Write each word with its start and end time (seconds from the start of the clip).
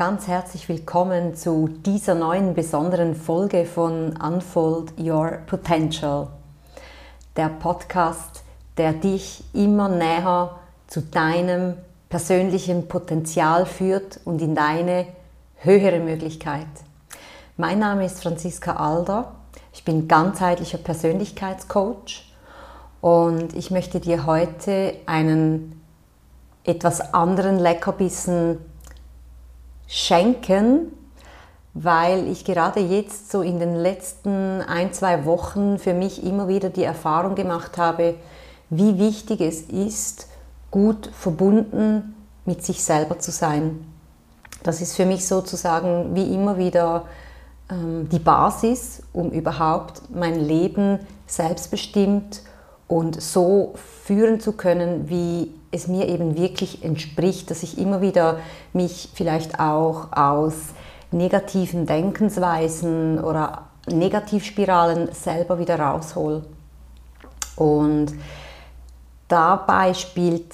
Ganz 0.00 0.28
herzlich 0.28 0.66
willkommen 0.70 1.34
zu 1.34 1.68
dieser 1.68 2.14
neuen 2.14 2.54
besonderen 2.54 3.14
Folge 3.14 3.66
von 3.66 4.16
Unfold 4.16 4.98
Your 4.98 5.40
Potential. 5.46 6.28
Der 7.36 7.50
Podcast, 7.50 8.42
der 8.78 8.94
dich 8.94 9.44
immer 9.52 9.90
näher 9.90 10.58
zu 10.86 11.02
deinem 11.02 11.74
persönlichen 12.08 12.88
Potenzial 12.88 13.66
führt 13.66 14.20
und 14.24 14.40
in 14.40 14.54
deine 14.54 15.04
höhere 15.56 16.00
Möglichkeit. 16.00 16.64
Mein 17.58 17.80
Name 17.80 18.06
ist 18.06 18.22
Franziska 18.22 18.76
Alder. 18.76 19.32
Ich 19.74 19.84
bin 19.84 20.08
ganzheitlicher 20.08 20.78
Persönlichkeitscoach 20.78 22.24
und 23.02 23.54
ich 23.54 23.70
möchte 23.70 24.00
dir 24.00 24.24
heute 24.24 24.94
einen 25.04 25.78
etwas 26.64 27.12
anderen 27.12 27.58
Leckerbissen 27.58 28.69
schenken, 29.90 30.92
weil 31.74 32.28
ich 32.28 32.44
gerade 32.44 32.78
jetzt 32.78 33.30
so 33.30 33.42
in 33.42 33.58
den 33.58 33.74
letzten 33.74 34.62
ein, 34.62 34.92
zwei 34.92 35.24
Wochen 35.24 35.78
für 35.78 35.94
mich 35.94 36.24
immer 36.24 36.46
wieder 36.46 36.70
die 36.70 36.84
Erfahrung 36.84 37.34
gemacht 37.34 37.76
habe, 37.76 38.14
wie 38.70 38.98
wichtig 39.00 39.40
es 39.40 39.62
ist, 39.62 40.28
gut 40.70 41.10
verbunden 41.12 42.14
mit 42.44 42.64
sich 42.64 42.84
selber 42.84 43.18
zu 43.18 43.32
sein. 43.32 43.84
Das 44.62 44.80
ist 44.80 44.94
für 44.94 45.06
mich 45.06 45.26
sozusagen 45.26 46.14
wie 46.14 46.34
immer 46.34 46.56
wieder 46.56 47.06
ähm, 47.68 48.08
die 48.08 48.20
Basis, 48.20 49.02
um 49.12 49.30
überhaupt 49.30 50.02
mein 50.14 50.38
Leben 50.38 51.00
selbstbestimmt 51.26 52.42
und 52.90 53.22
so 53.22 53.74
führen 54.04 54.40
zu 54.40 54.52
können, 54.52 55.08
wie 55.08 55.54
es 55.70 55.86
mir 55.86 56.08
eben 56.08 56.36
wirklich 56.36 56.82
entspricht, 56.84 57.48
dass 57.48 57.62
ich 57.62 57.78
immer 57.78 58.00
wieder 58.00 58.40
mich 58.72 59.10
vielleicht 59.14 59.60
auch 59.60 60.12
aus 60.12 60.54
negativen 61.12 61.86
Denkensweisen 61.86 63.22
oder 63.22 63.66
Negativspiralen 63.86 65.12
selber 65.12 65.60
wieder 65.60 65.78
raushol. 65.78 66.42
Und 67.54 68.12
dabei 69.28 69.94
spielt 69.94 70.52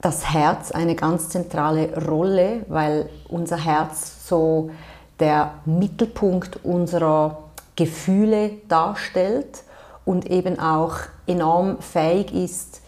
das 0.00 0.32
Herz 0.32 0.70
eine 0.70 0.94
ganz 0.94 1.28
zentrale 1.28 2.06
Rolle, 2.06 2.64
weil 2.68 3.10
unser 3.28 3.56
Herz 3.56 4.28
so 4.28 4.70
der 5.18 5.54
Mittelpunkt 5.64 6.64
unserer 6.64 7.38
Gefühle 7.74 8.52
darstellt 8.68 9.64
und 10.08 10.30
eben 10.30 10.58
auch 10.58 10.94
enorm 11.26 11.82
fähig 11.82 12.32
ist, 12.32 12.80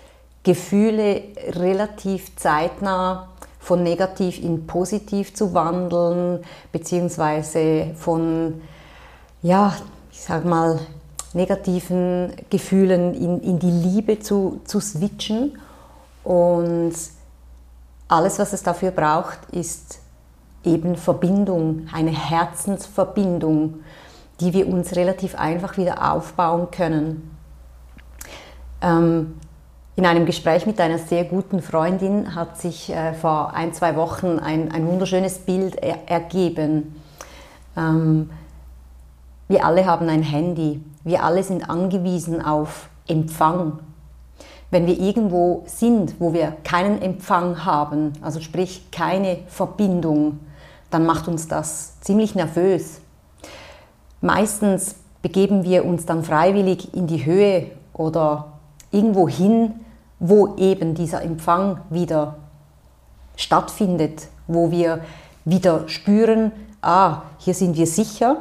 Gefühle 0.43 1.23
relativ 1.51 2.35
zeitnah 2.37 3.29
von 3.59 3.83
negativ 3.83 4.43
in 4.43 4.67
positiv 4.67 5.35
zu 5.35 5.53
wandeln, 5.53 6.43
beziehungsweise 6.73 7.91
von, 7.95 8.63
ja, 9.43 9.75
ich 10.11 10.23
sag 10.23 10.47
mal, 10.47 10.79
negativen 11.35 12.33
Gefühlen 12.49 13.13
in, 13.13 13.41
in 13.43 13.59
die 13.59 13.71
Liebe 13.71 14.21
zu, 14.21 14.63
zu 14.65 14.81
switchen. 14.81 15.59
Und 16.25 16.95
alles, 18.09 18.39
was 18.39 18.55
es 18.55 18.63
dafür 18.63 18.93
braucht, 18.93 19.41
ist 19.53 19.99
eben 20.65 20.97
Verbindung, 20.97 21.87
eine 21.93 22.13
Herzensverbindung, 22.13 23.81
die 24.41 24.53
wir 24.53 24.69
uns 24.69 24.97
relativ 24.97 25.35
einfach 25.35 25.77
wieder 25.77 26.13
aufbauen 26.13 26.71
können. 26.71 27.37
Ähm, 28.83 29.35
in 29.97 30.07
einem 30.07 30.25
Gespräch 30.25 30.67
mit 30.67 30.81
einer 30.81 30.99
sehr 30.99 31.25
guten 31.25 31.61
Freundin 31.61 32.35
hat 32.35 32.59
sich 32.59 32.91
äh, 32.91 33.13
vor 33.13 33.53
ein, 33.55 33.75
zwei 33.75 33.97
Wochen 33.97 34.39
ein, 34.39 34.73
ein 34.73 34.87
wunderschönes 34.87 35.41
Bild 35.41 35.77
er 35.77 36.09
ergeben. 36.09 36.95
Ähm, 37.77 38.31
wir 39.49 39.65
alle 39.65 39.85
haben 39.85 40.09
ein 40.09 40.23
Handy. 40.23 40.81
Wir 41.05 41.25
alle 41.25 41.43
sind 41.43 41.69
angewiesen 41.69 42.43
auf 42.43 42.89
Empfang. 43.09 43.81
Wenn 44.71 44.87
wir 44.87 44.99
irgendwo 44.99 45.65
sind, 45.67 46.15
wo 46.21 46.33
wir 46.33 46.57
keinen 46.63 47.03
Empfang 47.03 47.65
haben, 47.65 48.13
also 48.23 48.41
sprich 48.41 48.91
keine 48.93 49.39
Verbindung, 49.49 50.39
dann 50.91 51.05
macht 51.05 51.27
uns 51.27 51.49
das 51.49 52.01
ziemlich 52.01 52.35
nervös. 52.35 53.00
Meistens 54.21 54.97
begeben 55.23 55.65
wir 55.65 55.85
uns 55.85 56.07
dann 56.07 56.25
freiwillig 56.25 56.95
in 56.95 57.07
die 57.07 57.25
Höhe 57.25 57.71
oder 57.93 58.53
irgendwo 58.91 59.29
hin, 59.29 59.75
wo 60.19 60.57
eben 60.57 60.95
dieser 60.95 61.23
Empfang 61.23 61.81
wieder 61.91 62.37
stattfindet, 63.37 64.29
wo 64.47 64.71
wir 64.71 65.01
wieder 65.45 65.89
spüren, 65.89 66.53
ah, 66.83 67.23
hier 67.39 67.55
sind 67.55 67.77
wir 67.77 67.87
sicher, 67.87 68.37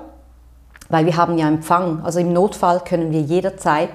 weil 0.90 1.06
wir 1.06 1.16
haben 1.16 1.38
ja 1.38 1.48
Empfang. 1.48 2.04
Also 2.04 2.20
im 2.20 2.34
Notfall 2.34 2.82
können 2.82 3.12
wir 3.12 3.22
jederzeit 3.22 3.94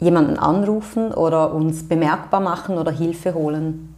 jemanden 0.00 0.38
anrufen 0.38 1.12
oder 1.12 1.54
uns 1.54 1.88
bemerkbar 1.88 2.40
machen 2.40 2.78
oder 2.78 2.90
Hilfe 2.90 3.34
holen. 3.34 3.94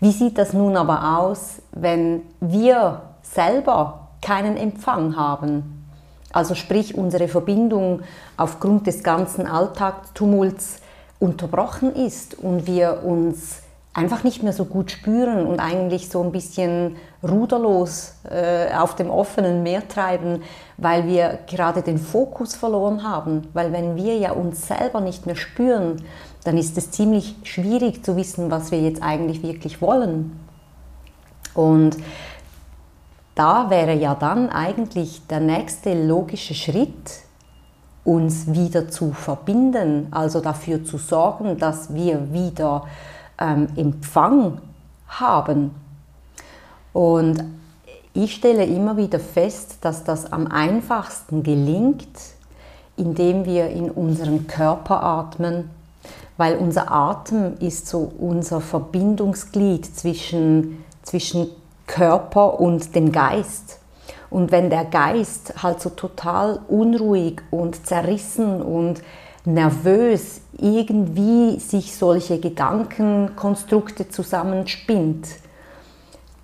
Wie 0.00 0.10
sieht 0.10 0.38
das 0.38 0.52
nun 0.52 0.76
aber 0.76 1.18
aus, 1.18 1.62
wenn 1.70 2.22
wir 2.40 3.02
selber 3.22 4.01
keinen 4.22 4.56
Empfang 4.56 5.16
haben? 5.16 5.84
Also 6.32 6.54
sprich, 6.54 6.96
unsere 6.96 7.28
Verbindung 7.28 8.00
aufgrund 8.36 8.86
des 8.86 9.02
ganzen 9.02 9.46
Alltagstumults 9.46 10.80
unterbrochen 11.20 11.94
ist 11.94 12.38
und 12.38 12.66
wir 12.66 13.02
uns 13.04 13.62
einfach 13.94 14.24
nicht 14.24 14.42
mehr 14.42 14.54
so 14.54 14.64
gut 14.64 14.90
spüren 14.90 15.46
und 15.46 15.60
eigentlich 15.60 16.08
so 16.08 16.22
ein 16.22 16.32
bisschen 16.32 16.96
ruderlos 17.22 18.14
äh, 18.30 18.74
auf 18.74 18.96
dem 18.96 19.10
offenen 19.10 19.62
Meer 19.62 19.86
treiben, 19.86 20.42
weil 20.78 21.06
wir 21.06 21.40
gerade 21.46 21.82
den 21.82 21.98
Fokus 21.98 22.54
verloren 22.54 23.02
haben. 23.02 23.48
Weil 23.52 23.72
wenn 23.72 23.96
wir 23.96 24.16
ja 24.16 24.32
uns 24.32 24.66
selber 24.66 25.00
nicht 25.00 25.26
mehr 25.26 25.36
spüren, 25.36 26.02
dann 26.44 26.56
ist 26.56 26.78
es 26.78 26.90
ziemlich 26.90 27.36
schwierig 27.44 28.04
zu 28.04 28.16
wissen, 28.16 28.50
was 28.50 28.70
wir 28.70 28.80
jetzt 28.80 29.02
eigentlich 29.02 29.42
wirklich 29.42 29.82
wollen. 29.82 30.40
Und 31.54 31.98
da 33.34 33.70
wäre 33.70 33.94
ja 33.94 34.14
dann 34.14 34.50
eigentlich 34.50 35.26
der 35.26 35.40
nächste 35.40 36.06
logische 36.06 36.54
Schritt, 36.54 37.22
uns 38.04 38.52
wieder 38.52 38.88
zu 38.88 39.12
verbinden, 39.12 40.08
also 40.10 40.40
dafür 40.40 40.84
zu 40.84 40.98
sorgen, 40.98 41.56
dass 41.58 41.94
wir 41.94 42.32
wieder 42.32 42.86
ähm, 43.38 43.68
Empfang 43.76 44.58
haben. 45.06 45.70
Und 46.92 47.44
ich 48.12 48.34
stelle 48.34 48.64
immer 48.64 48.96
wieder 48.96 49.20
fest, 49.20 49.78
dass 49.82 50.04
das 50.04 50.32
am 50.32 50.46
einfachsten 50.46 51.42
gelingt, 51.42 52.08
indem 52.96 53.46
wir 53.46 53.70
in 53.70 53.90
unseren 53.90 54.46
Körper 54.46 55.02
atmen, 55.02 55.70
weil 56.36 56.56
unser 56.56 56.90
Atem 56.90 57.56
ist 57.60 57.86
so 57.86 58.12
unser 58.18 58.60
Verbindungsglied 58.60 59.96
zwischen, 59.96 60.84
zwischen 61.02 61.48
Körper 61.92 62.58
und 62.58 62.94
dem 62.94 63.12
Geist. 63.12 63.78
Und 64.30 64.50
wenn 64.50 64.70
der 64.70 64.86
Geist 64.86 65.62
halt 65.62 65.82
so 65.82 65.90
total 65.90 66.60
unruhig 66.68 67.42
und 67.50 67.86
zerrissen 67.86 68.62
und 68.62 69.02
nervös 69.44 70.40
irgendwie 70.56 71.60
sich 71.60 71.94
solche 71.94 72.40
Gedankenkonstrukte 72.40 74.08
zusammenspinnt, 74.08 75.28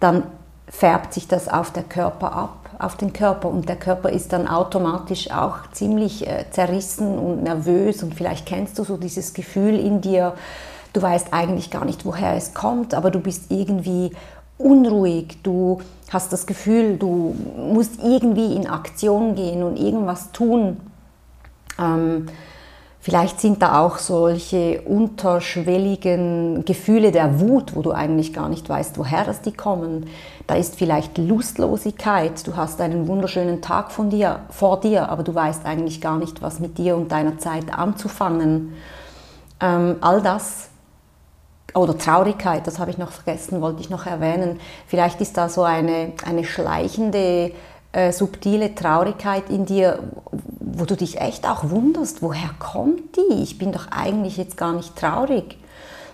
dann 0.00 0.24
färbt 0.68 1.14
sich 1.14 1.28
das 1.28 1.48
auf 1.48 1.72
der 1.72 1.84
Körper 1.84 2.34
ab, 2.34 2.68
auf 2.78 2.96
den 2.96 3.14
Körper 3.14 3.48
und 3.48 3.70
der 3.70 3.76
Körper 3.76 4.10
ist 4.10 4.34
dann 4.34 4.48
automatisch 4.48 5.30
auch 5.30 5.70
ziemlich 5.72 6.26
äh, 6.26 6.44
zerrissen 6.50 7.18
und 7.18 7.42
nervös 7.42 8.02
und 8.02 8.14
vielleicht 8.14 8.44
kennst 8.44 8.78
du 8.78 8.84
so 8.84 8.98
dieses 8.98 9.32
Gefühl 9.32 9.78
in 9.78 10.02
dir, 10.02 10.34
du 10.92 11.00
weißt 11.00 11.32
eigentlich 11.32 11.70
gar 11.70 11.86
nicht, 11.86 12.04
woher 12.04 12.34
es 12.34 12.52
kommt, 12.52 12.92
aber 12.92 13.10
du 13.10 13.20
bist 13.20 13.50
irgendwie 13.50 14.10
unruhig, 14.58 15.38
du 15.42 15.80
hast 16.10 16.32
das 16.32 16.46
Gefühl, 16.46 16.96
du 16.98 17.34
musst 17.56 18.02
irgendwie 18.02 18.54
in 18.54 18.66
Aktion 18.66 19.34
gehen 19.34 19.62
und 19.62 19.78
irgendwas 19.78 20.32
tun. 20.32 20.78
Ähm, 21.78 22.26
vielleicht 23.00 23.40
sind 23.40 23.62
da 23.62 23.80
auch 23.80 23.98
solche 23.98 24.82
unterschwelligen 24.82 26.64
Gefühle 26.64 27.12
der 27.12 27.40
Wut, 27.40 27.76
wo 27.76 27.82
du 27.82 27.92
eigentlich 27.92 28.32
gar 28.32 28.48
nicht 28.48 28.68
weißt, 28.68 28.98
woher 28.98 29.24
das 29.24 29.42
die 29.42 29.52
kommen. 29.52 30.06
Da 30.46 30.54
ist 30.54 30.76
vielleicht 30.76 31.18
Lustlosigkeit, 31.18 32.46
du 32.46 32.56
hast 32.56 32.80
einen 32.80 33.06
wunderschönen 33.06 33.60
Tag 33.60 33.92
von 33.92 34.10
dir, 34.10 34.40
vor 34.50 34.80
dir, 34.80 35.08
aber 35.10 35.22
du 35.22 35.34
weißt 35.34 35.66
eigentlich 35.66 36.00
gar 36.00 36.18
nicht, 36.18 36.42
was 36.42 36.58
mit 36.58 36.78
dir 36.78 36.96
und 36.96 37.12
deiner 37.12 37.38
Zeit 37.38 37.72
anzufangen. 37.72 38.74
Ähm, 39.60 39.96
all 40.00 40.22
das 40.22 40.67
oder 41.74 41.96
Traurigkeit, 41.96 42.66
das 42.66 42.78
habe 42.78 42.90
ich 42.90 42.98
noch 42.98 43.12
vergessen, 43.12 43.60
wollte 43.60 43.80
ich 43.80 43.90
noch 43.90 44.06
erwähnen. 44.06 44.60
Vielleicht 44.86 45.20
ist 45.20 45.36
da 45.36 45.48
so 45.48 45.62
eine, 45.62 46.12
eine 46.24 46.44
schleichende, 46.44 47.52
äh, 47.92 48.12
subtile 48.12 48.74
Traurigkeit 48.74 49.50
in 49.50 49.66
dir, 49.66 49.98
wo 50.58 50.84
du 50.84 50.96
dich 50.96 51.20
echt 51.20 51.46
auch 51.46 51.70
wunderst, 51.70 52.22
woher 52.22 52.50
kommt 52.58 53.16
die? 53.16 53.42
Ich 53.42 53.58
bin 53.58 53.72
doch 53.72 53.88
eigentlich 53.90 54.36
jetzt 54.36 54.56
gar 54.56 54.72
nicht 54.72 54.96
traurig. 54.96 55.58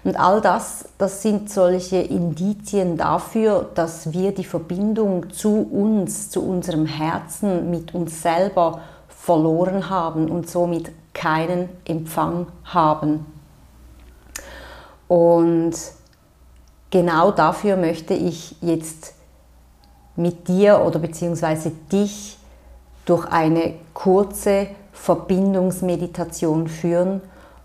Und 0.05 0.21
all 0.21 0.41
das, 0.41 0.85
das 0.99 1.23
sind 1.23 1.51
solche 1.51 1.97
Indizien 1.97 2.99
dafür, 2.99 3.71
dass 3.75 4.12
wir 4.12 4.33
die 4.33 4.45
Verbindung 4.45 5.31
zu 5.31 5.62
uns, 5.62 6.31
zu 6.31 6.47
unserem 6.47 6.85
Herzen, 6.85 7.71
mit 7.71 7.95
uns 7.95 8.23
selber 8.23 8.81
verloren 9.09 9.89
haben 9.89 10.31
und 10.31 10.49
somit 10.51 10.93
keinen 11.15 11.71
Empfang 11.87 12.49
haben. 12.65 13.25
Und 15.09 15.75
genau 16.91 17.31
dafür 17.31 17.77
möchte 17.77 18.15
ich 18.15 18.56
jetzt 18.61 19.15
mit 20.17 20.49
dir 20.49 20.83
oder 20.85 20.99
beziehungsweise 20.99 21.73
dich 21.93 22.39
durch 23.05 23.27
eine 23.27 23.75
kurze 23.93 24.69
Verbindungsmeditation 24.93 26.69
führen, 26.69 27.21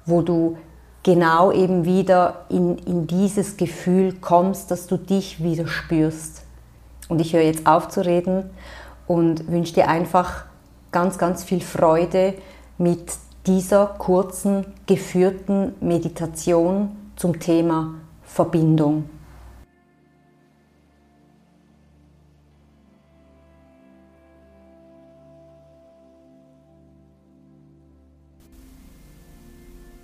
wo 0.06 0.22
du 0.22 0.58
genau 1.04 1.52
eben 1.52 1.86
wieder 1.86 2.46
in, 2.50 2.78
in 2.80 3.08
dieses 3.08 3.56
Gefühl 3.56 4.14
kommst, 4.14 4.72
dass 4.72 4.88
du 4.88 4.98
dich 4.98 5.42
wieder 5.42 5.68
spürst. 5.68 6.42
Und 7.08 7.22
ich 7.22 7.34
höre 7.34 7.44
jetzt 7.44 7.66
auf 7.66 7.88
zu 7.88 8.06
reden 8.06 8.50
und 9.08 9.50
wünsche 9.50 9.74
dir 9.74 9.88
einfach 9.88 10.46
ganz, 10.92 11.18
ganz 11.18 11.44
viel 11.44 11.62
Freude 11.62 12.34
mit 12.78 13.14
dieser 13.48 13.88
kurzen, 13.88 14.66
geführten 14.86 15.74
Meditation 15.80 16.96
zum 17.19 17.38
Thema 17.38 17.95
Verbindung. 18.21 19.10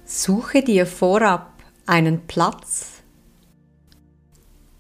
Suche 0.04 0.62
dir 0.62 0.86
vorab 0.86 1.54
einen 1.86 2.28
Platz, 2.28 3.02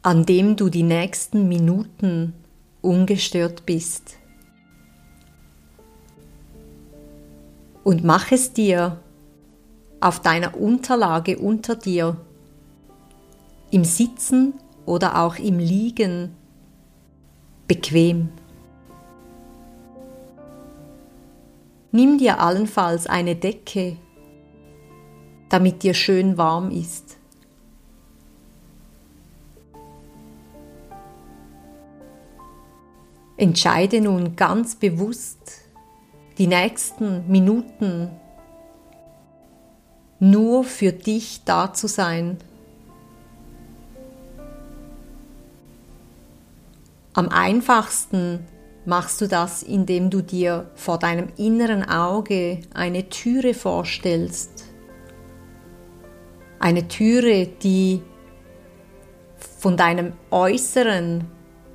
an 0.01 0.25
dem 0.25 0.57
du 0.57 0.67
die 0.67 0.83
nächsten 0.83 1.47
Minuten 1.47 2.33
ungestört 2.81 3.65
bist. 3.65 4.17
Und 7.85 8.03
mach 8.03 8.33
es 8.33 8.51
dir 8.51 8.99
auf 10.05 10.19
deiner 10.19 10.55
Unterlage 10.55 11.37
unter 11.37 11.75
dir, 11.75 12.17
im 13.71 13.83
Sitzen 13.83 14.53
oder 14.85 15.21
auch 15.21 15.37
im 15.37 15.59
Liegen, 15.59 16.35
bequem. 17.67 18.29
Nimm 21.91 22.17
dir 22.17 22.39
allenfalls 22.39 23.07
eine 23.07 23.35
Decke 23.35 23.97
damit 25.49 25.83
dir 25.83 25.93
schön 25.93 26.37
warm 26.37 26.71
ist. 26.71 27.17
Entscheide 33.37 34.01
nun 34.01 34.35
ganz 34.35 34.75
bewusst 34.75 35.61
die 36.37 36.47
nächsten 36.47 37.29
Minuten 37.29 38.09
nur 40.19 40.63
für 40.63 40.91
dich 40.91 41.41
da 41.45 41.73
zu 41.73 41.87
sein. 41.87 42.37
Am 47.13 47.29
einfachsten 47.29 48.45
machst 48.85 49.21
du 49.21 49.27
das, 49.27 49.63
indem 49.63 50.09
du 50.09 50.21
dir 50.21 50.69
vor 50.75 50.99
deinem 50.99 51.29
inneren 51.37 51.87
Auge 51.87 52.61
eine 52.73 53.09
Türe 53.09 53.53
vorstellst 53.53 54.65
eine 56.65 56.87
Türe, 56.87 57.45
die 57.45 58.01
von 59.59 59.77
deinem 59.77 60.13
Äußeren, 60.31 61.25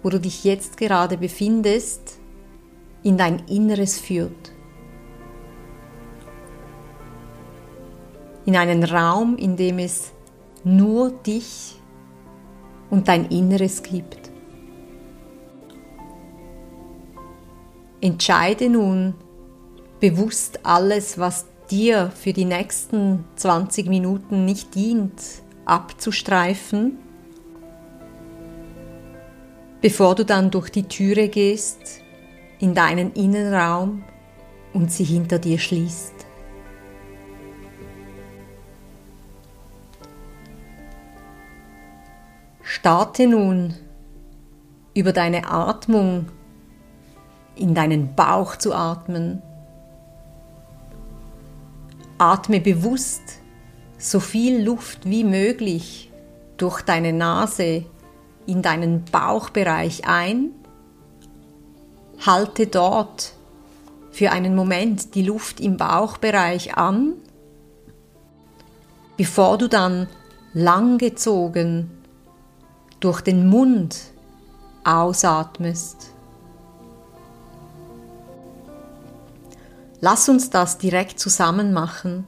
wo 0.03 0.11
du 0.11 0.19
dich 0.19 0.43
jetzt 0.43 0.77
gerade 0.77 1.17
befindest, 1.17 2.19
in 3.05 3.17
dein 3.17 3.47
Inneres 3.47 4.01
führt. 4.01 4.53
In 8.47 8.57
einen 8.57 8.85
Raum, 8.85 9.37
in 9.37 9.57
dem 9.57 9.79
es 9.79 10.13
nur 10.65 11.11
dich 11.11 11.77
und 12.91 13.09
dein 13.09 13.27
Inneres 13.27 13.83
gibt. 13.83 14.31
Entscheide 18.01 18.69
nun 18.69 19.15
bewusst 20.01 20.61
alles, 20.65 21.19
was 21.19 21.47
dir 21.71 22.11
für 22.11 22.33
die 22.33 22.47
nächsten 22.47 23.25
20 23.37 23.89
Minuten 23.89 24.45
nicht 24.45 24.75
dient, 24.75 25.21
abzustreifen, 25.67 26.99
bevor 29.81 30.15
du 30.15 30.25
dann 30.25 30.51
durch 30.51 30.71
die 30.71 30.85
Türe 30.85 31.29
gehst 31.29 32.03
in 32.59 32.75
deinen 32.75 33.13
Innenraum 33.13 34.03
und 34.73 34.91
sie 34.91 35.05
hinter 35.05 35.39
dir 35.39 35.59
schließt. 35.59 36.20
Starte 42.81 43.27
nun 43.27 43.75
über 44.95 45.13
deine 45.13 45.51
Atmung 45.51 46.31
in 47.55 47.75
deinen 47.75 48.15
Bauch 48.15 48.57
zu 48.57 48.73
atmen 48.73 49.43
Atme 52.17 52.59
bewusst 52.59 53.21
so 53.99 54.19
viel 54.19 54.65
Luft 54.65 55.01
wie 55.05 55.25
möglich 55.25 56.11
durch 56.57 56.81
deine 56.81 57.13
Nase 57.13 57.85
in 58.47 58.63
deinen 58.63 59.05
Bauchbereich 59.05 60.07
ein. 60.07 60.49
Halte 62.25 62.67
dort 62.67 63.35
für 64.11 64.31
einen 64.33 64.55
Moment 64.55 65.15
die 65.15 65.23
Luft 65.23 65.61
im 65.61 65.77
Bauchbereich 65.77 66.79
an, 66.79 67.13
bevor 69.19 69.59
du 69.59 69.69
dann 69.69 70.09
langgezogen 70.55 72.00
durch 73.01 73.23
den 73.23 73.49
Mund 73.49 73.99
ausatmest. 74.85 76.13
Lass 80.03 80.29
uns 80.29 80.49
das 80.51 80.79
direkt 80.79 81.19
zusammen 81.19 81.73
machen. 81.73 82.27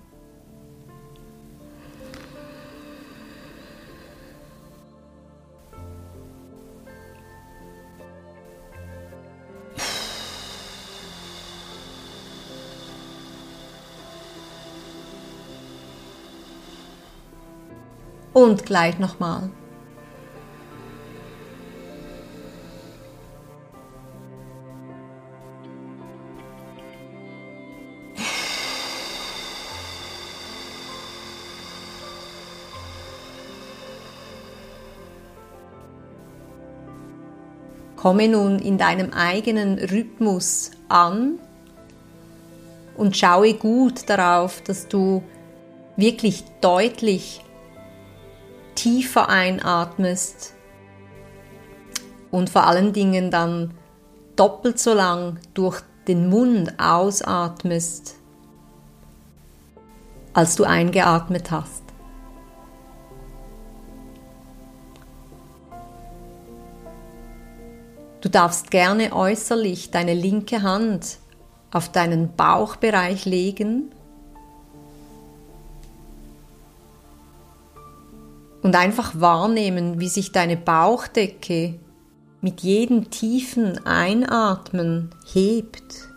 Und 18.34 18.64
gleich 18.64 18.98
nochmal. 18.98 19.50
Komme 38.02 38.26
nun 38.26 38.58
in 38.58 38.78
deinem 38.78 39.12
eigenen 39.12 39.78
Rhythmus 39.78 40.72
an 40.88 41.38
und 42.96 43.16
schaue 43.16 43.54
gut 43.54 44.10
darauf, 44.10 44.60
dass 44.60 44.88
du 44.88 45.22
wirklich 45.96 46.42
deutlich 46.60 47.44
tiefer 48.74 49.28
einatmest 49.28 50.54
und 52.32 52.50
vor 52.50 52.66
allen 52.66 52.92
Dingen 52.92 53.30
dann 53.30 53.72
doppelt 54.34 54.80
so 54.80 54.94
lang 54.94 55.38
durch 55.54 55.80
den 56.08 56.28
Mund 56.28 56.74
ausatmest, 56.80 58.16
als 60.32 60.56
du 60.56 60.64
eingeatmet 60.64 61.52
hast. 61.52 61.81
Du 68.22 68.28
darfst 68.28 68.70
gerne 68.70 69.12
äußerlich 69.12 69.90
deine 69.90 70.14
linke 70.14 70.62
Hand 70.62 71.18
auf 71.72 71.90
deinen 71.90 72.36
Bauchbereich 72.36 73.24
legen 73.24 73.90
und 78.62 78.76
einfach 78.76 79.20
wahrnehmen, 79.20 79.98
wie 79.98 80.08
sich 80.08 80.30
deine 80.30 80.56
Bauchdecke 80.56 81.80
mit 82.40 82.60
jedem 82.60 83.10
tiefen 83.10 83.84
Einatmen 83.84 85.10
hebt 85.32 86.08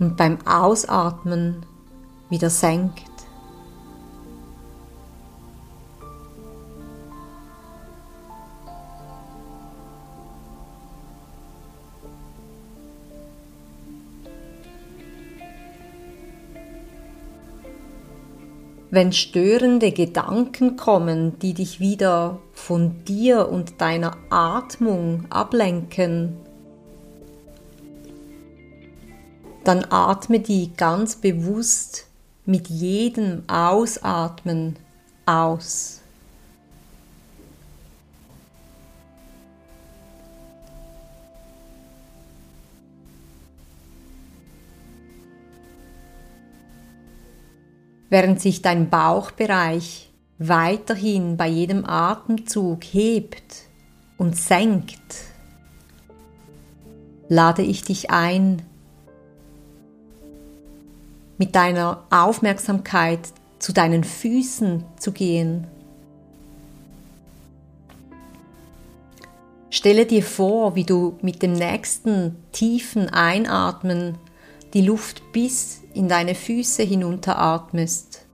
und 0.00 0.16
beim 0.16 0.44
Ausatmen 0.44 1.64
wieder 2.30 2.50
senkt. 2.50 3.09
Wenn 18.90 19.12
störende 19.12 19.92
Gedanken 19.92 20.76
kommen, 20.76 21.38
die 21.38 21.54
dich 21.54 21.78
wieder 21.78 22.40
von 22.52 23.04
dir 23.04 23.48
und 23.48 23.80
deiner 23.80 24.16
Atmung 24.30 25.26
ablenken, 25.30 26.36
dann 29.64 29.84
atme 29.90 30.40
die 30.40 30.72
ganz 30.76 31.16
bewusst 31.16 32.06
mit 32.46 32.68
jedem 32.68 33.42
Ausatmen 33.46 34.76
aus. 35.26 35.99
Während 48.10 48.40
sich 48.40 48.60
dein 48.60 48.90
Bauchbereich 48.90 50.10
weiterhin 50.38 51.36
bei 51.36 51.46
jedem 51.46 51.84
Atemzug 51.86 52.82
hebt 52.84 53.68
und 54.18 54.36
senkt, 54.36 55.00
lade 57.28 57.62
ich 57.62 57.84
dich 57.84 58.10
ein, 58.10 58.62
mit 61.38 61.54
deiner 61.54 62.04
Aufmerksamkeit 62.10 63.20
zu 63.58 63.72
deinen 63.72 64.04
Füßen 64.04 64.84
zu 64.98 65.12
gehen. 65.12 65.66
Stelle 69.70 70.04
dir 70.04 70.22
vor, 70.22 70.74
wie 70.74 70.84
du 70.84 71.16
mit 71.22 71.42
dem 71.42 71.52
nächsten 71.52 72.36
tiefen 72.52 73.08
Einatmen 73.08 74.18
die 74.72 74.82
Luft 74.82 75.32
bis 75.32 75.82
in 75.94 76.08
deine 76.08 76.34
Füße 76.34 76.82
hinunteratmest. 76.82 78.26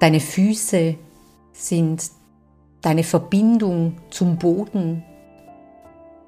Deine 0.00 0.20
Füße 0.20 0.96
sind 1.52 2.10
deine 2.82 3.02
Verbindung 3.02 3.98
zum 4.10 4.36
Boden, 4.36 5.02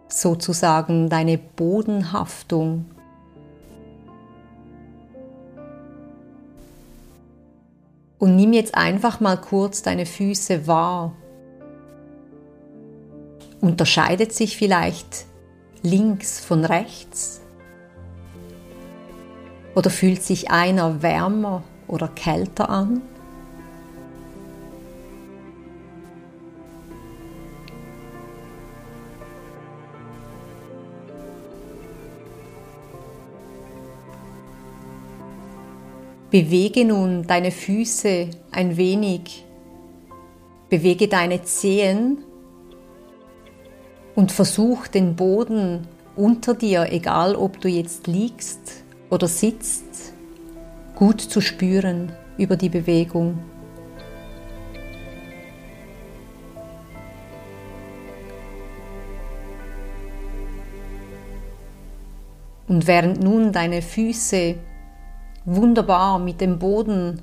sozusagen 0.08 1.08
deine 1.08 1.38
Bodenhaftung. 1.38 2.86
Und 8.18 8.34
nimm 8.36 8.52
jetzt 8.52 8.74
einfach 8.74 9.20
mal 9.20 9.36
kurz 9.36 9.82
deine 9.82 10.06
Füße 10.06 10.66
wahr. 10.66 11.14
Unterscheidet 13.60 14.32
sich 14.32 14.56
vielleicht 14.56 15.27
links 15.82 16.40
von 16.40 16.64
rechts? 16.64 17.40
Oder 19.74 19.90
fühlt 19.90 20.22
sich 20.22 20.50
einer 20.50 21.02
wärmer 21.02 21.62
oder 21.86 22.08
kälter 22.08 22.68
an? 22.68 23.02
Bewege 36.30 36.84
nun 36.84 37.26
deine 37.26 37.50
Füße 37.50 38.28
ein 38.50 38.76
wenig, 38.76 39.46
bewege 40.68 41.08
deine 41.08 41.42
Zehen 41.44 42.18
und 44.18 44.32
versuch 44.32 44.88
den 44.88 45.14
Boden 45.14 45.86
unter 46.16 46.54
dir, 46.54 46.90
egal 46.90 47.36
ob 47.36 47.60
du 47.60 47.68
jetzt 47.68 48.08
liegst 48.08 48.82
oder 49.10 49.28
sitzt, 49.28 50.12
gut 50.96 51.20
zu 51.20 51.40
spüren 51.40 52.10
über 52.36 52.56
die 52.56 52.68
Bewegung. 52.68 53.38
Und 62.66 62.88
während 62.88 63.22
nun 63.22 63.52
deine 63.52 63.82
Füße 63.82 64.56
wunderbar 65.44 66.18
mit 66.18 66.40
dem 66.40 66.58
Boden 66.58 67.22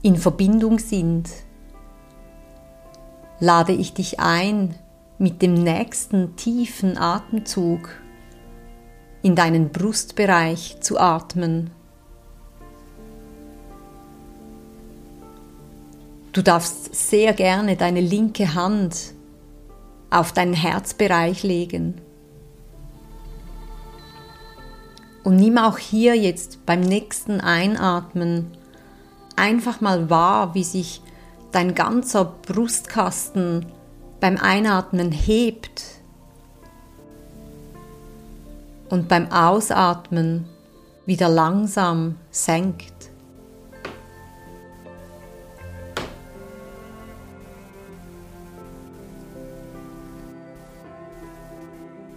in 0.00 0.14
Verbindung 0.14 0.78
sind, 0.78 1.28
lade 3.40 3.72
ich 3.72 3.94
dich 3.94 4.20
ein, 4.20 4.76
mit 5.22 5.40
dem 5.40 5.54
nächsten 5.54 6.34
tiefen 6.34 6.98
Atemzug 6.98 7.90
in 9.22 9.36
deinen 9.36 9.70
Brustbereich 9.70 10.78
zu 10.80 10.98
atmen. 10.98 11.70
Du 16.32 16.42
darfst 16.42 16.92
sehr 16.92 17.34
gerne 17.34 17.76
deine 17.76 18.00
linke 18.00 18.54
Hand 18.54 19.14
auf 20.10 20.32
deinen 20.32 20.54
Herzbereich 20.54 21.44
legen. 21.44 22.00
Und 25.22 25.36
nimm 25.36 25.56
auch 25.56 25.78
hier 25.78 26.16
jetzt 26.16 26.66
beim 26.66 26.80
nächsten 26.80 27.40
Einatmen 27.40 28.48
einfach 29.36 29.80
mal 29.80 30.10
wahr, 30.10 30.56
wie 30.56 30.64
sich 30.64 31.00
dein 31.52 31.76
ganzer 31.76 32.24
Brustkasten 32.24 33.66
beim 34.22 34.38
Einatmen 34.38 35.10
hebt 35.10 35.82
und 38.88 39.08
beim 39.08 39.32
Ausatmen 39.32 40.48
wieder 41.06 41.28
langsam 41.28 42.18
senkt. 42.30 43.10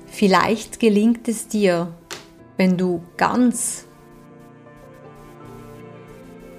Vielleicht 0.05 0.79
gelingt 0.79 1.27
es 1.27 1.47
dir, 1.47 1.87
wenn 2.55 2.77
du 2.77 3.01
ganz 3.17 3.85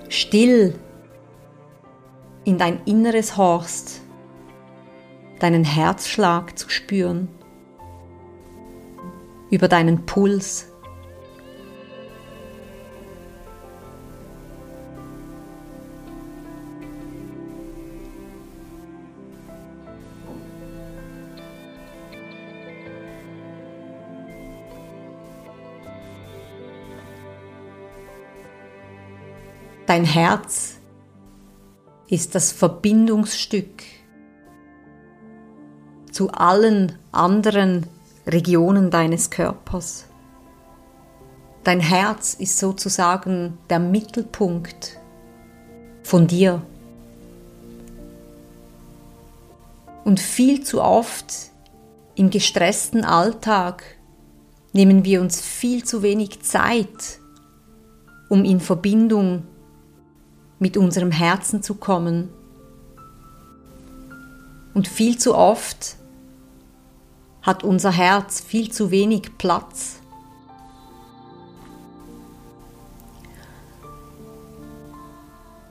still 0.08 0.74
in 2.42 2.58
dein 2.58 2.80
Inneres 2.84 3.36
horchst 3.36 4.00
deinen 5.38 5.64
Herzschlag 5.64 6.58
zu 6.58 6.70
spüren, 6.70 7.28
über 9.50 9.68
deinen 9.68 10.06
Puls. 10.06 10.72
Dein 29.86 30.04
Herz 30.04 30.80
ist 32.08 32.34
das 32.34 32.50
Verbindungsstück 32.50 33.84
zu 36.16 36.30
allen 36.30 36.92
anderen 37.12 37.86
Regionen 38.26 38.90
deines 38.90 39.28
Körpers. 39.28 40.06
Dein 41.62 41.78
Herz 41.78 42.32
ist 42.32 42.56
sozusagen 42.56 43.58
der 43.68 43.80
Mittelpunkt 43.80 44.98
von 46.02 46.26
dir. 46.26 46.62
Und 50.04 50.18
viel 50.18 50.64
zu 50.64 50.80
oft 50.80 51.50
im 52.14 52.30
gestressten 52.30 53.04
Alltag 53.04 53.84
nehmen 54.72 55.04
wir 55.04 55.20
uns 55.20 55.42
viel 55.42 55.84
zu 55.84 56.02
wenig 56.02 56.40
Zeit, 56.40 57.18
um 58.30 58.42
in 58.42 58.60
Verbindung 58.60 59.42
mit 60.58 60.78
unserem 60.78 61.10
Herzen 61.10 61.62
zu 61.62 61.74
kommen. 61.74 62.30
Und 64.72 64.88
viel 64.88 65.18
zu 65.18 65.34
oft 65.34 65.98
hat 67.46 67.62
unser 67.62 67.92
Herz 67.92 68.40
viel 68.40 68.72
zu 68.72 68.90
wenig 68.90 69.38
Platz. 69.38 70.00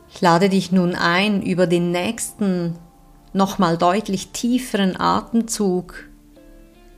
Ich 0.10 0.22
lade 0.22 0.48
dich 0.48 0.72
nun 0.72 0.96
ein, 0.96 1.41
über 1.41 1.67
den 1.67 1.91
nächsten, 1.91 2.77
nochmal 3.34 3.77
deutlich 3.77 4.29
tieferen 4.29 4.98
Atemzug 4.98 6.05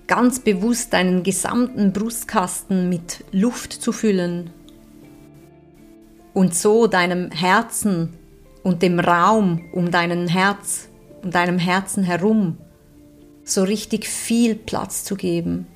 ganz 0.05 0.39
bewusst 0.39 0.93
deinen 0.93 1.23
gesamten 1.23 1.91
Brustkasten 1.91 2.87
mit 2.87 3.25
Luft 3.31 3.73
zu 3.73 3.91
füllen 3.91 4.51
und 6.35 6.53
so 6.53 6.85
deinem 6.85 7.31
Herzen 7.31 8.13
und 8.63 8.83
dem 8.83 8.99
Raum 8.99 9.65
um 9.73 9.89
deinen 9.89 10.27
Herz, 10.27 10.87
um 11.23 11.31
deinem 11.31 11.57
Herzen 11.57 12.03
herum 12.03 12.57
so 13.47 13.63
richtig 13.63 14.07
viel 14.07 14.55
Platz 14.55 15.03
zu 15.03 15.15
geben. 15.15 15.67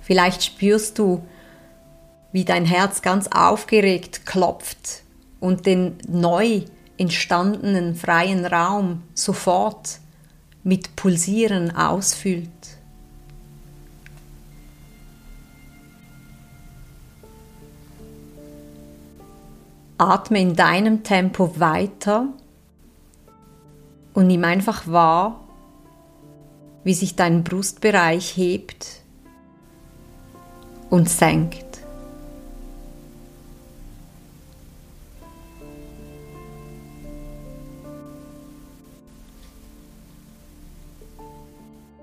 Vielleicht 0.00 0.42
spürst 0.42 0.98
du, 0.98 1.22
wie 2.32 2.46
dein 2.46 2.64
Herz 2.64 3.02
ganz 3.02 3.26
aufgeregt 3.26 4.24
klopft 4.24 5.02
und 5.38 5.66
den 5.66 5.98
neu 6.08 6.62
entstandenen 6.96 7.94
freien 7.94 8.46
Raum 8.46 9.02
sofort 9.12 9.98
mit 10.68 10.96
Pulsieren 10.96 11.74
ausfüllt. 11.74 12.50
Atme 19.96 20.42
in 20.42 20.54
deinem 20.56 21.02
Tempo 21.04 21.58
weiter 21.58 22.26
und 24.12 24.26
nimm 24.26 24.44
einfach 24.44 24.86
wahr, 24.86 25.40
wie 26.84 26.92
sich 26.92 27.16
dein 27.16 27.44
Brustbereich 27.44 28.36
hebt 28.36 29.00
und 30.90 31.08
senkt. 31.08 31.67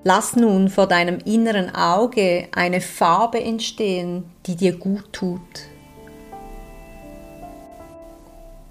Lass 0.07 0.35
nun 0.35 0.69
vor 0.69 0.85
deinem 0.85 1.17
inneren 1.17 1.73
Auge 1.73 2.47
eine 2.51 2.79
Farbe 2.79 3.41
entstehen, 3.41 4.23
die 4.45 4.55
dir 4.55 4.77
gut 4.77 5.11
tut. 5.11 5.41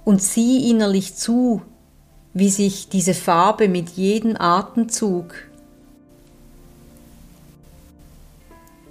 Und 0.04 0.22
sieh 0.22 0.70
innerlich 0.70 1.16
zu, 1.16 1.60
wie 2.34 2.50
sich 2.50 2.88
diese 2.88 3.14
Farbe 3.14 3.66
mit 3.66 3.90
jedem 3.90 4.36
Atemzug 4.40 5.34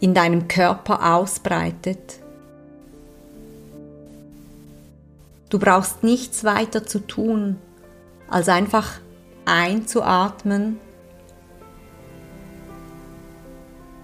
in 0.01 0.13
deinem 0.13 0.49
Körper 0.49 1.15
ausbreitet. 1.15 2.19
Du 5.49 5.59
brauchst 5.59 6.03
nichts 6.03 6.43
weiter 6.43 6.85
zu 6.85 6.99
tun, 6.99 7.55
als 8.27 8.49
einfach 8.49 8.99
einzuatmen 9.45 10.81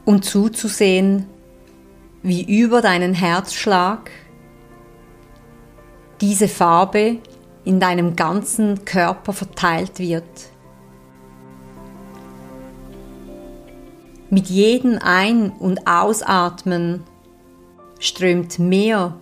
und 0.10 0.26
zuzusehen, 0.26 1.28
wie 2.24 2.42
über 2.42 2.82
deinen 2.82 3.14
Herzschlag 3.14 4.10
diese 6.20 6.48
Farbe 6.48 7.18
in 7.64 7.80
deinem 7.80 8.16
ganzen 8.16 8.86
Körper 8.86 9.34
verteilt 9.34 10.00
wird. 10.00 10.24
Mit 14.32 14.48
jedem 14.48 14.98
Ein- 14.98 15.52
und 15.52 15.86
Ausatmen 15.86 17.04
strömt 18.00 18.58
mehr 18.58 19.16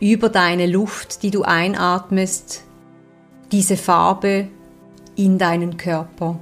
über 0.00 0.30
deine 0.30 0.66
Luft, 0.66 1.22
die 1.22 1.30
du 1.30 1.44
einatmest, 1.44 2.64
diese 3.52 3.76
Farbe 3.76 4.48
in 5.14 5.38
deinen 5.38 5.76
Körper. 5.76 6.40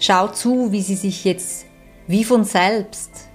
Schau 0.00 0.28
zu, 0.28 0.72
wie 0.72 0.80
sie 0.80 0.96
sich 0.96 1.24
jetzt 1.24 1.66
wie 2.06 2.24
von 2.24 2.42
selbst 2.44 3.28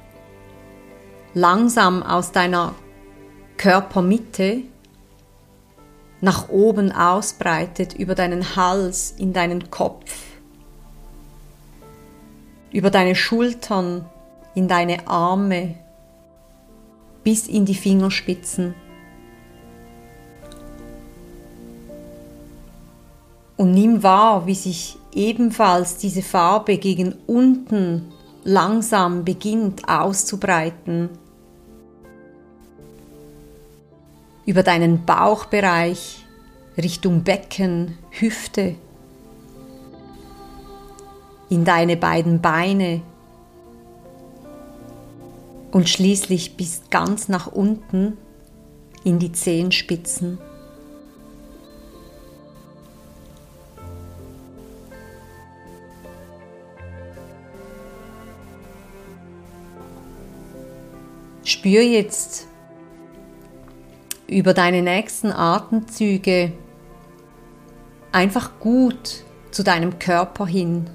langsam 1.36 2.02
aus 2.02 2.32
deiner 2.32 2.74
Körpermitte 3.56 4.64
nach 6.22 6.50
oben 6.50 6.92
ausbreitet, 6.92 7.94
über 7.94 8.16
deinen 8.16 8.56
Hals, 8.56 9.12
in 9.12 9.32
deinen 9.32 9.70
Kopf, 9.70 10.12
über 12.72 12.90
deine 12.90 13.14
Schultern, 13.14 14.10
in 14.56 14.68
deine 14.68 15.08
Arme, 15.08 15.76
bis 17.24 17.48
in 17.48 17.66
die 17.66 17.76
Fingerspitzen. 17.76 18.74
Und 23.56 23.72
nimm 23.72 24.02
wahr, 24.02 24.48
wie 24.48 24.56
sich 24.56 24.98
ebenfalls 25.16 25.98
diese 25.98 26.22
Farbe 26.22 26.78
gegen 26.78 27.16
unten 27.26 28.12
langsam 28.44 29.26
beginnt 29.26 29.90
auszubreiten. 29.90 31.10
Über 34.46 34.62
deinen 34.62 35.06
Bauchbereich 35.06 36.24
Richtung 36.78 37.24
Becken, 37.24 37.98
Hüfte, 38.12 38.76
in 41.50 41.64
deine 41.64 41.96
beiden 41.96 42.42
Beine 42.42 43.02
und 45.72 45.90
schließlich 45.90 46.58
bis 46.58 46.82
ganz 46.90 47.28
nach 47.30 47.48
unten 47.48 48.18
in 49.04 49.20
die 49.20 49.32
Zehenspitzen. 49.32 50.40
Spür 61.66 61.82
jetzt 61.82 62.46
über 64.28 64.54
deine 64.54 64.84
nächsten 64.84 65.32
Atemzüge 65.32 66.52
einfach 68.12 68.60
gut 68.60 69.24
zu 69.50 69.64
deinem 69.64 69.98
Körper 69.98 70.46
hin. 70.46 70.88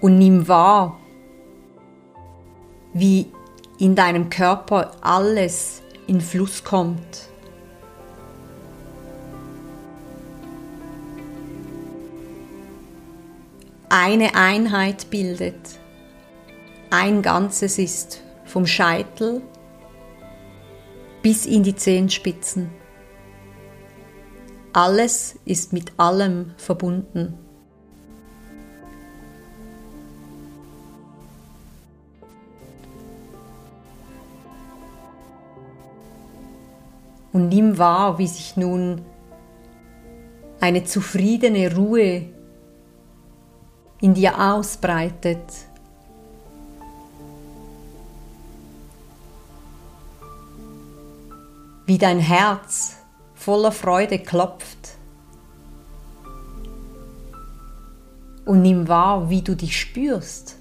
Und 0.00 0.16
nimm 0.18 0.46
wahr, 0.46 0.96
wie 2.92 3.26
in 3.80 3.96
deinem 3.96 4.30
Körper 4.30 4.92
alles 5.00 5.82
in 6.06 6.20
Fluss 6.20 6.62
kommt. 6.62 7.26
Eine 13.88 14.36
Einheit 14.36 15.10
bildet 15.10 15.80
ein 16.90 17.22
Ganzes 17.22 17.78
ist, 17.78 18.22
vom 18.44 18.66
Scheitel 18.66 19.42
bis 21.22 21.46
in 21.46 21.62
die 21.62 21.74
Zehenspitzen. 21.74 22.70
Alles 24.72 25.38
ist 25.44 25.72
mit 25.72 25.92
allem 25.96 26.52
verbunden. 26.56 27.38
Und 37.32 37.48
nimm 37.48 37.76
wahr, 37.76 38.18
wie 38.18 38.26
sich 38.28 38.56
nun 38.56 39.02
eine 40.60 40.84
zufriedene 40.84 41.74
Ruhe 41.74 42.26
in 44.00 44.14
dir 44.14 44.40
ausbreitet. 44.40 45.42
Wie 51.86 51.98
dein 51.98 52.18
Herz 52.18 52.96
voller 53.34 53.72
Freude 53.72 54.18
klopft. 54.18 54.96
Und 58.44 58.62
nimm 58.62 58.88
wahr, 58.88 59.30
wie 59.30 59.42
du 59.42 59.56
dich 59.56 59.80
spürst. 59.80 60.56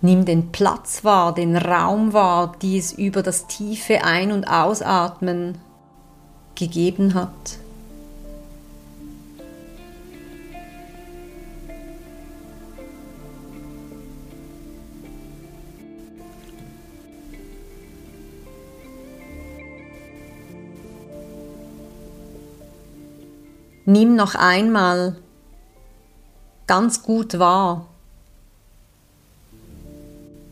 Nimm 0.00 0.24
den 0.24 0.50
Platz 0.50 1.04
wahr, 1.04 1.32
den 1.32 1.56
Raum 1.56 2.12
wahr, 2.12 2.56
die 2.60 2.76
es 2.76 2.92
über 2.92 3.22
das 3.22 3.46
tiefe 3.46 4.02
Ein- 4.02 4.32
und 4.32 4.44
Ausatmen 4.44 5.58
gegeben 6.56 7.14
hat. 7.14 7.61
Nimm 23.84 24.14
noch 24.14 24.34
einmal 24.36 25.16
ganz 26.68 27.02
gut 27.02 27.38
wahr, 27.38 27.88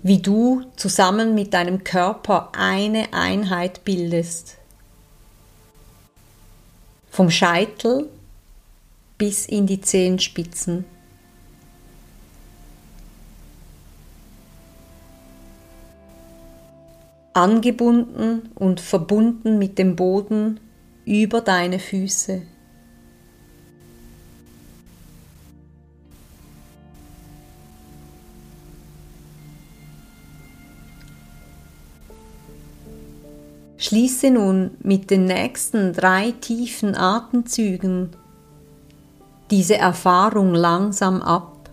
wie 0.03 0.19
du 0.19 0.65
zusammen 0.77 1.35
mit 1.35 1.55
deinem 1.55 1.85
Körper 1.85 2.51
eine 2.57 3.13
Einheit 3.13 3.85
bildest. 3.85 4.57
Vom 7.09 7.31
Scheitel 7.31 8.09
bis 9.17 9.47
in 9.47 9.67
die 9.67 9.81
Zehenspitzen. 9.81 10.85
angebunden 17.33 18.51
und 18.57 18.81
verbunden 18.81 19.59
mit 19.59 19.79
dem 19.79 19.97
Boden 19.97 20.61
über 21.05 21.41
deine 21.41 21.79
Füße. 21.79 22.43
Schließe 33.81 34.31
nun 34.31 34.73
mit 34.83 35.11
den 35.11 35.25
nächsten 35.25 35.95
drei 35.95 36.33
tiefen 36.33 36.95
Atemzügen 36.95 38.11
diese 39.51 39.79
Erfahrung 39.79 40.55
langsam 40.55 41.23
ab. 41.23 41.71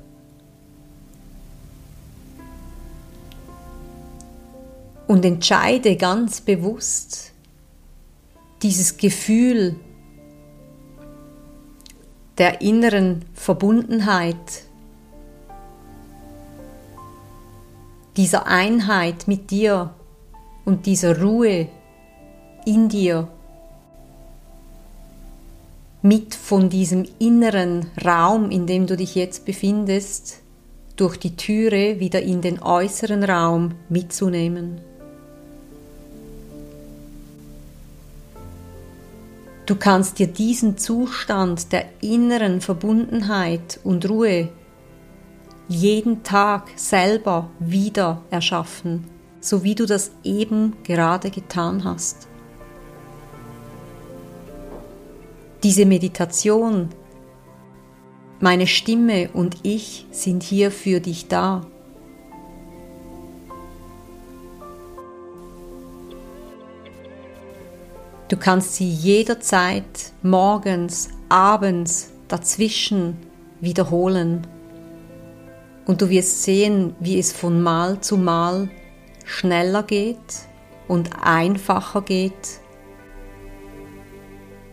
Und 5.05 5.25
entscheide 5.25 5.97
ganz 5.97 6.39
bewusst 6.39 7.33
dieses 8.61 8.95
Gefühl 8.95 9.75
der 12.37 12.61
inneren 12.61 13.25
Verbundenheit, 13.33 14.63
dieser 18.15 18.47
Einheit 18.47 19.27
mit 19.27 19.51
dir 19.51 19.93
und 20.63 20.85
dieser 20.85 21.21
Ruhe 21.21 21.67
in 22.67 22.89
dir 22.89 23.29
mit 26.01 26.35
von 26.35 26.69
diesem 26.69 27.05
inneren 27.17 27.87
Raum, 28.03 28.51
in 28.51 28.67
dem 28.67 28.87
du 28.87 28.97
dich 28.97 29.15
jetzt 29.15 29.45
befindest, 29.45 30.39
durch 30.97 31.17
die 31.17 31.37
Türe 31.37 31.99
wieder 31.99 32.21
in 32.21 32.41
den 32.41 32.61
äußeren 32.61 33.23
Raum 33.23 33.75
mitzunehmen. 33.87 34.81
Du 39.65 39.75
kannst 39.75 40.19
dir 40.19 40.27
diesen 40.27 40.77
Zustand 40.77 41.71
der 41.71 41.85
inneren 42.01 42.59
Verbundenheit 42.59 43.79
und 43.83 44.09
Ruhe 44.09 44.49
jeden 45.69 46.23
Tag 46.23 46.69
selber 46.75 47.49
wieder 47.59 48.23
erschaffen, 48.29 49.05
so 49.39 49.63
wie 49.63 49.75
du 49.75 49.85
das 49.85 50.11
eben 50.23 50.73
gerade 50.83 51.29
getan 51.29 51.85
hast. 51.85 52.27
Diese 55.67 55.85
Meditation, 55.85 56.87
meine 58.39 58.67
Stimme 58.67 59.29
und 59.33 59.57
ich 59.63 60.05
sind 60.11 60.41
hier 60.41 60.71
für 60.71 61.01
dich 61.01 61.27
da. 61.27 61.67
Du 68.29 68.37
kannst 68.37 68.75
sie 68.75 68.89
jederzeit, 68.89 70.13
morgens, 70.23 71.09
abends, 71.27 72.11
dazwischen 72.29 73.17
wiederholen. 73.59 74.47
Und 75.85 76.01
du 76.01 76.09
wirst 76.09 76.43
sehen, 76.43 76.95
wie 77.01 77.19
es 77.19 77.33
von 77.33 77.61
Mal 77.61 77.99
zu 77.99 78.15
Mal 78.15 78.69
schneller 79.25 79.83
geht 79.83 80.47
und 80.87 81.09
einfacher 81.21 82.03
geht 82.03 82.61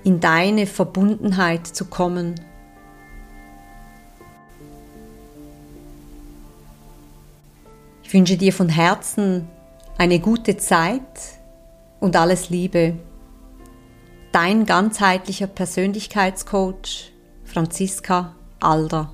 in 0.05 0.21
deine 0.21 0.67
Verbundenheit 0.67 1.67
zu 1.67 1.87
kommen. 1.87 2.35
Ich 8.03 8.13
wünsche 8.13 8.37
dir 8.37 8.53
von 8.53 8.69
Herzen 8.69 9.49
eine 9.97 10.21
gute 10.21 10.57
Zeit 10.59 11.03
und 12.01 12.17
alles 12.17 12.51
Liebe. 12.51 12.95
Dein 14.31 14.67
ganzheitlicher 14.67 15.47
Persönlichkeitscoach 15.47 17.13
Franziska 17.45 18.35
Alder. 18.61 19.14